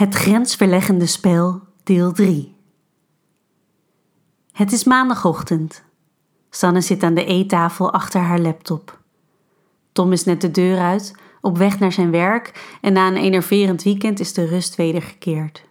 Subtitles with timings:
[0.00, 2.56] Het grensverleggende spel, deel 3.
[4.52, 5.84] Het is maandagochtend.
[6.50, 8.98] Sanne zit aan de eettafel achter haar laptop.
[9.92, 13.82] Tom is net de deur uit, op weg naar zijn werk en na een enerverend
[13.82, 15.64] weekend is de rust wedergekeerd.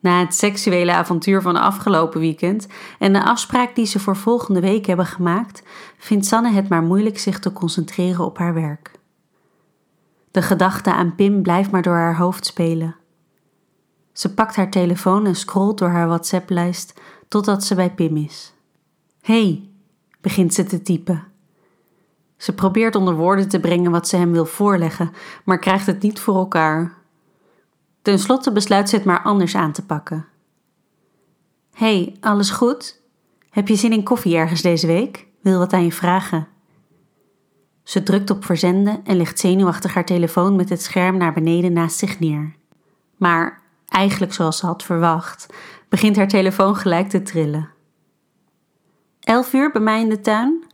[0.00, 2.66] Na het seksuele avontuur van afgelopen weekend
[2.98, 5.62] en de afspraak die ze voor volgende week hebben gemaakt,
[5.98, 8.90] vindt Sanne het maar moeilijk zich te concentreren op haar werk.
[10.34, 12.96] De gedachte aan Pim blijft maar door haar hoofd spelen.
[14.12, 18.54] Ze pakt haar telefoon en scrolt door haar WhatsApp-lijst totdat ze bij Pim is.
[19.20, 19.68] hey,
[20.20, 21.24] begint ze te typen.
[22.36, 25.12] Ze probeert onder woorden te brengen wat ze hem wil voorleggen,
[25.44, 26.94] maar krijgt het niet voor elkaar.
[28.02, 30.26] Ten slotte besluit ze het maar anders aan te pakken.
[31.72, 33.00] hey, alles goed?
[33.50, 35.26] Heb je zin in koffie ergens deze week?
[35.40, 36.48] Wil wat aan je vragen.
[37.84, 41.98] Ze drukt op verzenden en legt zenuwachtig haar telefoon met het scherm naar beneden naast
[41.98, 42.54] zich neer.
[43.16, 45.46] Maar, eigenlijk zoals ze had verwacht,
[45.88, 47.68] begint haar telefoon gelijk te trillen.
[49.20, 50.64] Elf uur bij mij in de tuin?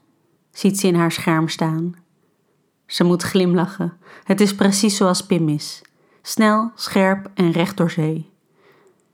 [0.52, 1.94] ziet ze in haar scherm staan.
[2.86, 3.92] Ze moet glimlachen.
[4.24, 5.82] Het is precies zoals Pim is.
[6.22, 8.30] Snel, scherp en recht door zee.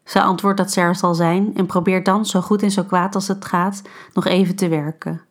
[0.05, 3.15] Ze antwoordt dat ze er zal zijn en probeert dan, zo goed en zo kwaad
[3.15, 3.83] als het gaat,
[4.13, 5.26] nog even te werken.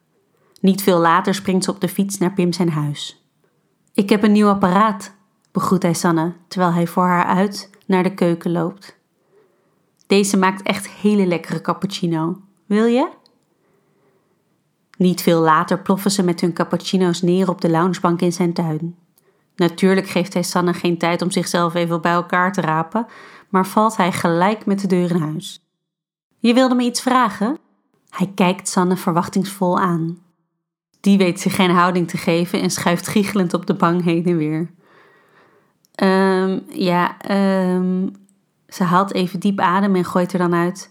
[0.66, 3.28] Niet veel later springt ze op de fiets naar Pim zijn huis.
[3.94, 5.16] Ik heb een nieuw apparaat,
[5.52, 8.98] begroet hij Sanne terwijl hij voor haar uit naar de keuken loopt.
[10.08, 12.42] Deze maakt echt hele lekkere cappuccino.
[12.66, 13.10] Wil je?
[14.98, 18.96] Niet veel later ploffen ze met hun cappuccino's neer op de loungebank in zijn tuin.
[19.56, 23.06] Natuurlijk geeft hij Sanne geen tijd om zichzelf even bij elkaar te rapen,
[23.50, 25.60] maar valt hij gelijk met de deur in huis.
[26.40, 27.58] Je wilde me iets vragen?
[28.10, 30.24] Hij kijkt Sanne verwachtingsvol aan.
[31.06, 34.38] Die weet zich geen houding te geven en schuift giechelend op de bank heen en
[34.38, 34.70] weer.
[36.04, 37.18] Um, ja,
[37.76, 38.16] um,
[38.68, 40.90] ze haalt even diep adem en gooit er dan uit.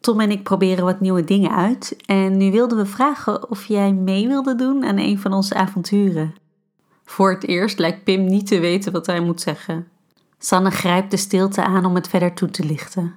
[0.00, 3.92] Tom en ik proberen wat nieuwe dingen uit en nu wilden we vragen of jij
[3.92, 6.34] mee wilde doen aan een van onze avonturen.
[7.04, 9.88] Voor het eerst lijkt Pim niet te weten wat hij moet zeggen.
[10.38, 13.14] Sanne grijpt de stilte aan om het verder toe te lichten.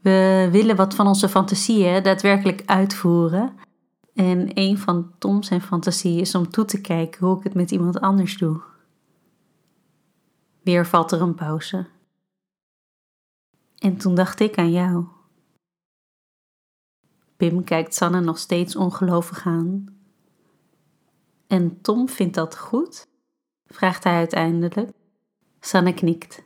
[0.00, 3.68] We willen wat van onze fantasieën daadwerkelijk uitvoeren
[4.14, 7.70] en een van Tom zijn fantasie is om toe te kijken hoe ik het met
[7.70, 8.60] iemand anders doe.
[10.62, 11.86] Weer valt er een pauze.
[13.78, 15.04] En toen dacht ik aan jou.
[17.36, 19.98] Pim kijkt Sanne nog steeds ongelovig aan.
[21.46, 23.06] En Tom vindt dat goed?
[23.66, 24.90] vraagt hij uiteindelijk.
[25.60, 26.42] Sanne knikt.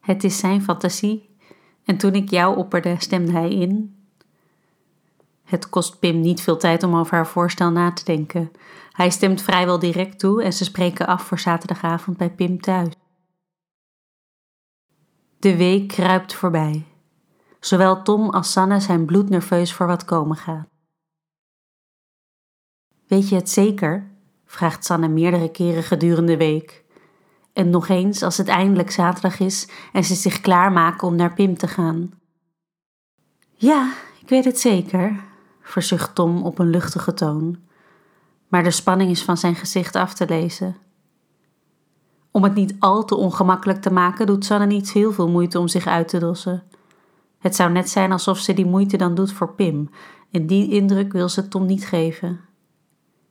[0.00, 1.36] Het is zijn fantasie
[1.84, 4.01] en toen ik jou opperde, stemde hij in
[5.44, 8.52] het kost Pim niet veel tijd om over haar voorstel na te denken.
[8.92, 12.92] Hij stemt vrijwel direct toe en ze spreken af voor zaterdagavond bij Pim thuis.
[15.38, 16.86] De week kruipt voorbij.
[17.60, 20.68] Zowel Tom als Sanne zijn bloednerveus voor wat komen gaat.
[23.06, 24.10] Weet je het zeker?
[24.44, 26.84] vraagt Sanne meerdere keren gedurende de week.
[27.52, 31.56] En nog eens als het eindelijk zaterdag is en ze zich klaarmaken om naar Pim
[31.56, 32.12] te gaan.
[33.54, 35.24] Ja, ik weet het zeker,
[35.72, 37.58] verzucht Tom op een luchtige toon,
[38.48, 40.76] maar de spanning is van zijn gezicht af te lezen.
[42.30, 45.68] Om het niet al te ongemakkelijk te maken, doet Sanne niet heel veel moeite om
[45.68, 46.62] zich uit te dossen.
[47.38, 49.90] Het zou net zijn alsof ze die moeite dan doet voor Pim,
[50.30, 52.40] en die indruk wil ze Tom niet geven.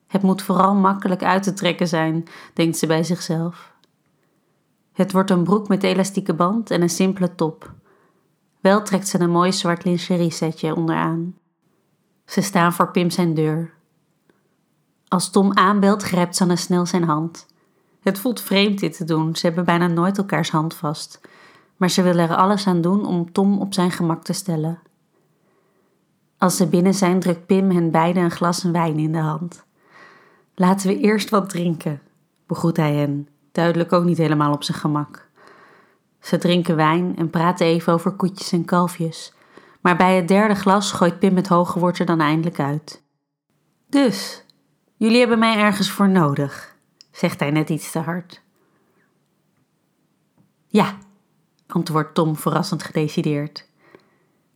[0.07, 2.23] Het moet vooral makkelijk uit te trekken zijn,
[2.53, 3.73] denkt ze bij zichzelf.
[4.91, 7.73] Het wordt een broek met elastieke band en een simpele top.
[8.59, 11.39] Wel trekt ze een mooi zwart lingerie setje onderaan.
[12.31, 13.73] Ze staan voor Pim zijn deur.
[15.07, 17.45] Als Tom aanbelt, grijpt Sanne snel zijn hand.
[18.01, 21.21] Het voelt vreemd dit te doen, ze hebben bijna nooit elkaars hand vast.
[21.77, 24.79] Maar ze willen er alles aan doen om Tom op zijn gemak te stellen.
[26.37, 29.63] Als ze binnen zijn, drukt Pim hen beiden een glas wijn in de hand.
[30.55, 32.01] Laten we eerst wat drinken,
[32.45, 35.27] begroet hij hen, duidelijk ook niet helemaal op zijn gemak.
[36.19, 39.33] Ze drinken wijn en praten even over koetjes en kalfjes,
[39.81, 43.03] maar bij het derde glas gooit Pim het hoge woord er dan eindelijk uit.
[43.89, 44.45] Dus,
[44.95, 46.75] jullie hebben mij ergens voor nodig,
[47.11, 48.41] zegt hij net iets te hard.
[50.67, 50.97] Ja,
[51.67, 53.69] antwoordt Tom verrassend gedecideerd.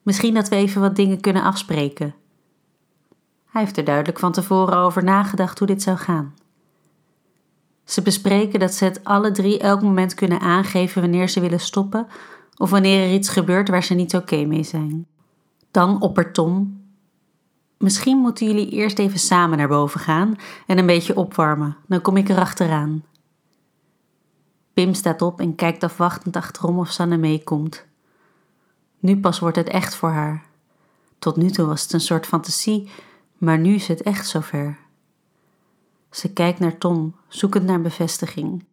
[0.04, 2.16] Misschien dat we even wat dingen kunnen afspreken.
[3.46, 6.34] Hij heeft er duidelijk van tevoren over nagedacht hoe dit zou gaan.
[7.84, 12.08] Ze bespreken dat ze het alle drie elk moment kunnen aangeven wanneer ze willen stoppen
[12.58, 15.08] of wanneer er iets gebeurt waar ze niet oké mee zijn.
[15.76, 16.84] Dan oppert Tom.
[17.78, 20.36] Misschien moeten jullie eerst even samen naar boven gaan
[20.68, 23.04] en een beetje opwarmen, dan kom ik erachteraan.
[24.74, 27.86] Pim staat op en kijkt afwachtend achterom of Sanne meekomt.
[29.00, 30.46] Nu pas wordt het echt voor haar.
[31.20, 32.90] Tot nu toe was het een soort fantasie,
[33.38, 34.78] maar nu is het echt zover.
[36.10, 38.66] Ze kijkt naar Tom, zoekend naar bevestiging.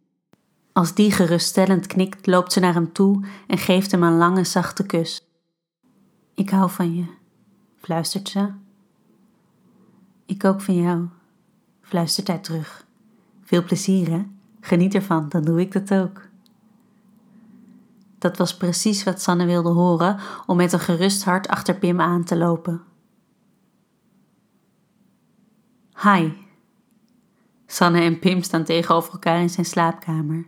[0.72, 4.86] Als die geruststellend knikt, loopt ze naar hem toe en geeft hem een lange, zachte
[4.86, 5.31] kus.
[6.34, 7.04] Ik hou van je,
[7.76, 8.52] fluistert ze.
[10.26, 11.08] Ik ook van jou,
[11.80, 12.86] fluistert hij terug.
[13.42, 14.26] Veel plezier, hè?
[14.60, 16.30] Geniet ervan, dan doe ik dat ook.
[18.18, 22.24] Dat was precies wat Sanne wilde horen om met een gerust hart achter Pim aan
[22.24, 22.82] te lopen.
[26.02, 26.32] Hi.
[27.66, 30.46] Sanne en Pim staan tegenover elkaar in zijn slaapkamer.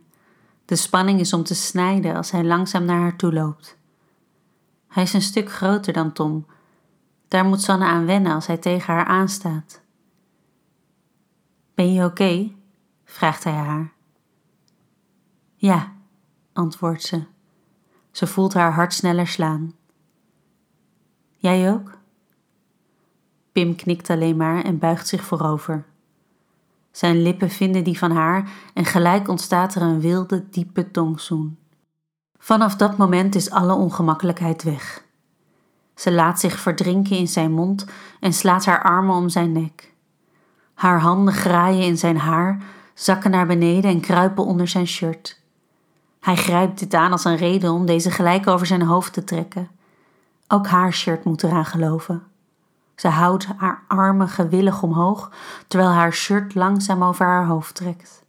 [0.65, 3.77] De spanning is om te snijden als hij langzaam naar haar toe loopt.
[4.95, 6.47] Hij is een stuk groter dan Tom.
[7.29, 9.83] Daar moet Sanne aan wennen als hij tegen haar aanstaat.
[11.75, 12.51] Ben je oké?
[13.05, 13.93] vraagt hij haar.
[15.55, 15.93] Ja,
[16.53, 17.25] antwoordt ze.
[18.11, 19.73] Ze voelt haar hart sneller slaan.
[21.37, 21.99] Jij ook?
[23.53, 25.85] Pim knikt alleen maar en buigt zich voorover.
[26.91, 31.59] Zijn lippen vinden die van haar en gelijk ontstaat er een wilde, diepe tongzoen.
[32.45, 35.03] Vanaf dat moment is alle ongemakkelijkheid weg.
[35.95, 37.87] Ze laat zich verdrinken in zijn mond
[38.21, 39.93] en slaat haar armen om zijn nek.
[40.75, 42.63] Haar handen graaien in zijn haar,
[42.95, 45.41] zakken naar beneden en kruipen onder zijn shirt.
[46.21, 49.69] Hij grijpt dit aan als een reden om deze gelijk over zijn hoofd te trekken.
[50.49, 52.23] Ook haar shirt moet eraan geloven.
[52.95, 55.31] Ze houdt haar armen gewillig omhoog,
[55.69, 58.24] terwijl haar shirt langzaam over haar hoofd trekt.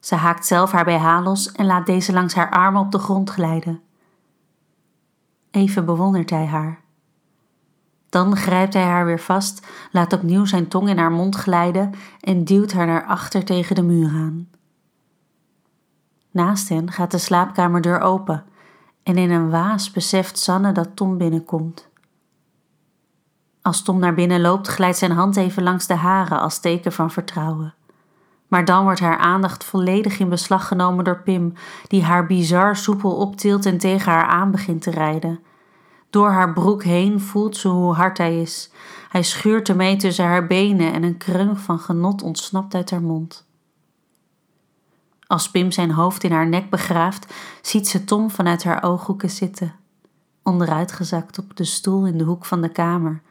[0.00, 3.30] Ze haakt zelf haar BH los en laat deze langs haar armen op de grond
[3.30, 3.80] glijden.
[5.50, 6.80] Even bewondert hij haar.
[8.08, 12.44] Dan grijpt hij haar weer vast, laat opnieuw zijn tong in haar mond glijden en
[12.44, 14.48] duwt haar naar achter tegen de muur aan.
[16.30, 18.44] Naast hen gaat de slaapkamerdeur open
[19.02, 21.88] en in een waas beseft Sanne dat Tom binnenkomt.
[23.62, 27.10] Als Tom naar binnen loopt, glijdt zijn hand even langs de haren als teken van
[27.10, 27.74] vertrouwen.
[28.50, 31.52] Maar dan wordt haar aandacht volledig in beslag genomen door Pim,
[31.86, 35.40] die haar bizar soepel optilt en tegen haar aan begint te rijden.
[36.10, 38.70] Door haar broek heen voelt ze hoe hard hij is.
[39.08, 43.46] Hij schuurt ermee tussen haar benen en een kreun van genot ontsnapt uit haar mond.
[45.26, 49.74] Als Pim zijn hoofd in haar nek begraaft, ziet ze Tom vanuit haar ooghoeken zitten,
[50.42, 53.22] onderuitgezakt op de stoel in de hoek van de kamer,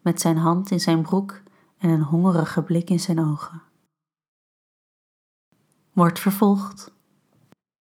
[0.00, 1.40] met zijn hand in zijn broek
[1.78, 3.62] en een hongerige blik in zijn ogen.
[5.96, 6.90] Wordt vervolgd.